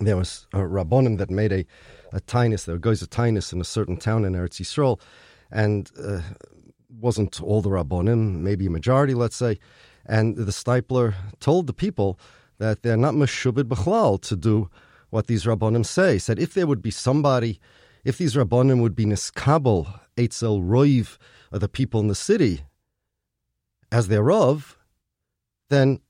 [0.00, 1.66] There was a rabbonim that made a,
[2.12, 2.64] a tinus.
[2.64, 5.00] There goes a tinus in a certain town in Eretz Yisrael,
[5.50, 6.20] and uh,
[6.88, 9.58] wasn't all the rabbonim, maybe a majority, let's say.
[10.06, 12.18] And the Steipler told the people
[12.58, 14.70] that they're not meshubed b'chlal to do
[15.10, 16.14] what these rabbonim say.
[16.14, 17.60] He said if there would be somebody,
[18.04, 21.18] if these rabbonim would be niskabel etzel roiv,
[21.50, 22.62] the people in the city,
[23.90, 24.78] as their of,
[25.68, 26.00] then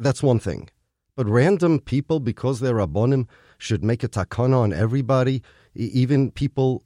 [0.00, 0.68] that's one thing.
[1.16, 3.28] But random people, because they're Rabbonim,
[3.58, 5.42] should make a takana on everybody,
[5.74, 6.84] even people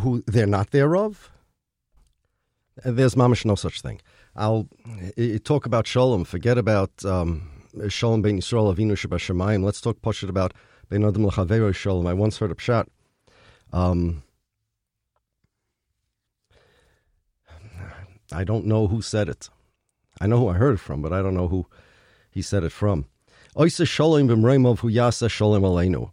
[0.00, 1.30] who they're not thereof?
[2.84, 4.00] There's mamish no such thing.
[4.36, 4.68] I'll
[5.44, 6.24] talk about shalom.
[6.24, 7.50] Forget about um,
[7.88, 9.64] shalom ben Yisrael avinu shabashamayim.
[9.64, 10.54] Let's talk poshut about
[10.88, 12.06] ben adam l'chavero shalom.
[12.06, 12.86] I once heard a pshat.
[13.72, 14.22] Um,
[18.32, 19.48] I don't know who said it.
[20.20, 21.66] I know who I heard it from, but I don't know who
[22.30, 23.06] he said it from.
[23.56, 23.86] Oisa
[24.78, 26.10] hu yasa aleinu.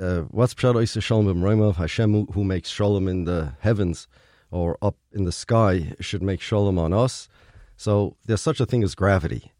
[0.00, 1.74] Uh, what's pshat oisa?
[1.74, 4.06] Hashem who makes shalom in the heavens
[4.50, 7.28] or up in the sky should make shalom on us.
[7.76, 9.52] So there's such a thing as gravity.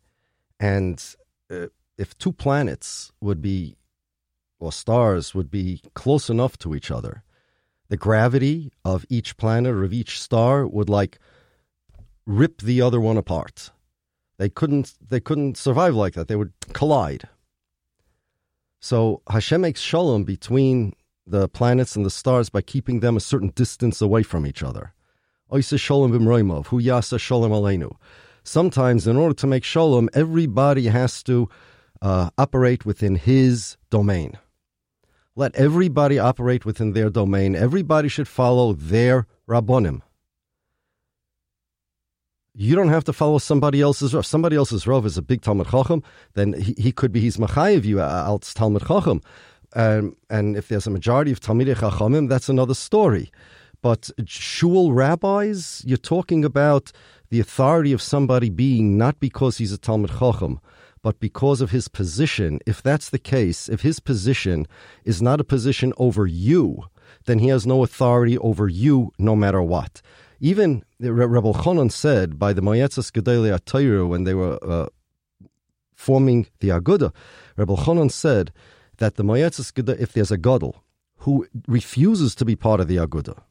[0.61, 1.03] And
[1.51, 3.77] uh, if two planets would be,
[4.59, 7.23] or stars would be close enough to each other,
[7.89, 11.19] the gravity of each planet or of each star would like
[12.27, 13.71] rip the other one apart.
[14.39, 16.29] They couldn't they couldn't survive like that.
[16.29, 17.29] They would collide.
[18.81, 20.95] So Hashem makes shalom between
[21.27, 24.93] the planets and the stars by keeping them a certain distance away from each other.
[25.51, 27.97] shalom hu yasa shalom aleinu.
[28.45, 31.51] Sometimes, in order to make shalom, everybody has to
[32.01, 34.39] uh, operate within his domain.
[35.37, 37.55] Let everybody operate within their domain.
[37.55, 40.01] Everybody should follow their rabbonim.
[42.61, 44.27] You don't have to follow somebody else's Rav.
[44.27, 46.03] Somebody else's Rav is a big Talmud Chacham,
[46.35, 49.21] then he, he could be, he's Machayev you als Talmud Chacham.
[49.75, 53.31] Um, and if there's a majority of Talmidei Chachamim, that's another story.
[53.81, 56.91] But shul rabbis, you're talking about
[57.31, 60.59] the authority of somebody being not because he's a Talmud Chacham,
[61.01, 62.59] but because of his position.
[62.67, 64.67] If that's the case, if his position
[65.05, 66.87] is not a position over you,
[67.27, 70.03] then he has no authority over you no matter what.
[70.41, 74.87] Even Reb Elchonon said by the Moyetzas Gedolei HaTorah when they were uh,
[75.95, 77.13] forming the Aguda,
[77.57, 78.53] Reb Elchonon said
[78.99, 80.85] that the Moyetzas Gedolei, if there's a Gadol
[81.19, 83.43] who refuses to be part of the Aguda,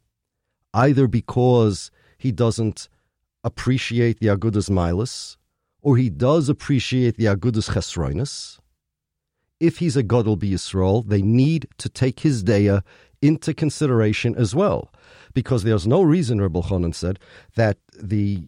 [0.74, 2.88] either because he doesn't
[3.44, 5.36] appreciate the Aguda's milus,
[5.82, 8.60] or he does appreciate the Aguda's chesroinus,
[9.60, 12.82] if he's a Gadol Yisrael, they need to take his daya
[13.22, 14.90] into consideration as well
[15.38, 17.20] because there's no reason, Reb Elchonon said,
[17.56, 18.48] that the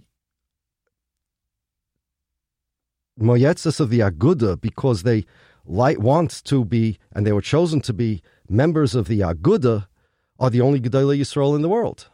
[3.22, 5.24] Moyetzes of the Aguda, because they
[5.68, 9.88] light want to be, and they were chosen to be members of the Aguda,
[10.40, 12.08] are the only Gedolei Yisrael in the world.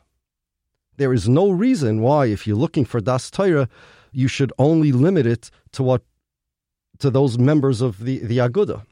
[0.97, 3.69] There is no reason why, if you're looking for Das Torah,
[4.11, 6.01] you should only limit it to what
[6.99, 8.85] to those members of the, the Aguda.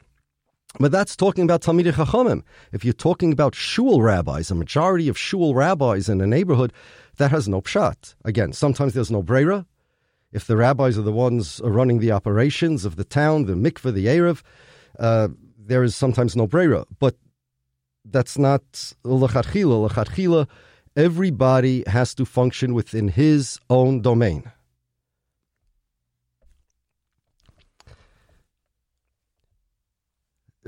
[0.80, 2.42] But that's talking about Talmidei Chachamim.
[2.72, 6.72] If you're talking about shul rabbis, a majority of shul rabbis in a neighborhood,
[7.18, 8.14] that has no pshat.
[8.24, 9.66] Again, sometimes there's no brera.
[10.32, 14.06] If the rabbis are the ones running the operations of the town, the mikveh, the
[14.06, 14.42] erev,
[14.98, 16.84] uh, there is sometimes no brera.
[16.98, 17.16] But
[18.04, 18.64] that's not
[19.04, 19.88] lachatchila.
[19.88, 20.48] Lachatchila,
[20.96, 24.50] everybody has to function within his own domain.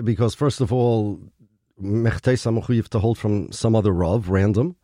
[0.02, 1.20] Because first of all,
[1.80, 4.76] Mechtesa Mechuyev to hold from some other Rav, random.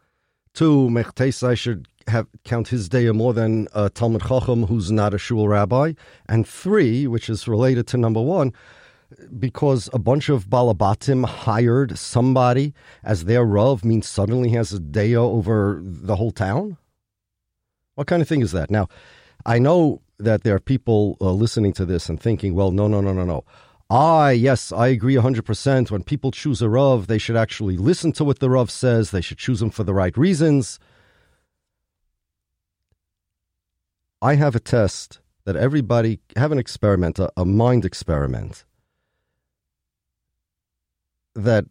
[0.55, 5.19] Two, Mechtesa should have count his day more than a Talmud Chacham who's not a
[5.19, 5.93] shul rabbi.
[6.29, 8.53] And three, which is related to number one,
[9.39, 14.81] because a bunch of Balabatim hired somebody as their Rav means suddenly he has a
[14.81, 16.77] day over the whole town?
[17.95, 18.71] What kind of thing is that?
[18.71, 18.89] Now,
[19.45, 23.01] I know that there are people uh, listening to this and thinking, well, no, no,
[23.01, 23.45] no, no, no.
[23.93, 25.91] I, yes, I agree 100%.
[25.91, 29.11] When people choose a Rav, they should actually listen to what the Rav says.
[29.11, 30.79] They should choose him for the right reasons.
[34.23, 38.65] I have a test that everybody have an experiment, a, a mind experiment
[41.35, 41.67] that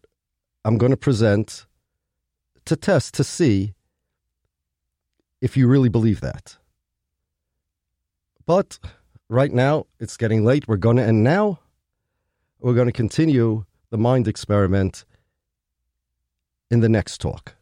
[0.63, 1.65] I'm going to present
[2.65, 3.73] to test to see
[5.41, 6.57] if you really believe that.
[8.45, 8.77] But
[9.27, 10.67] right now, it's getting late.
[10.67, 11.60] We're going to end now.
[12.61, 15.03] We're going to continue the mind experiment
[16.69, 17.55] in the next talk.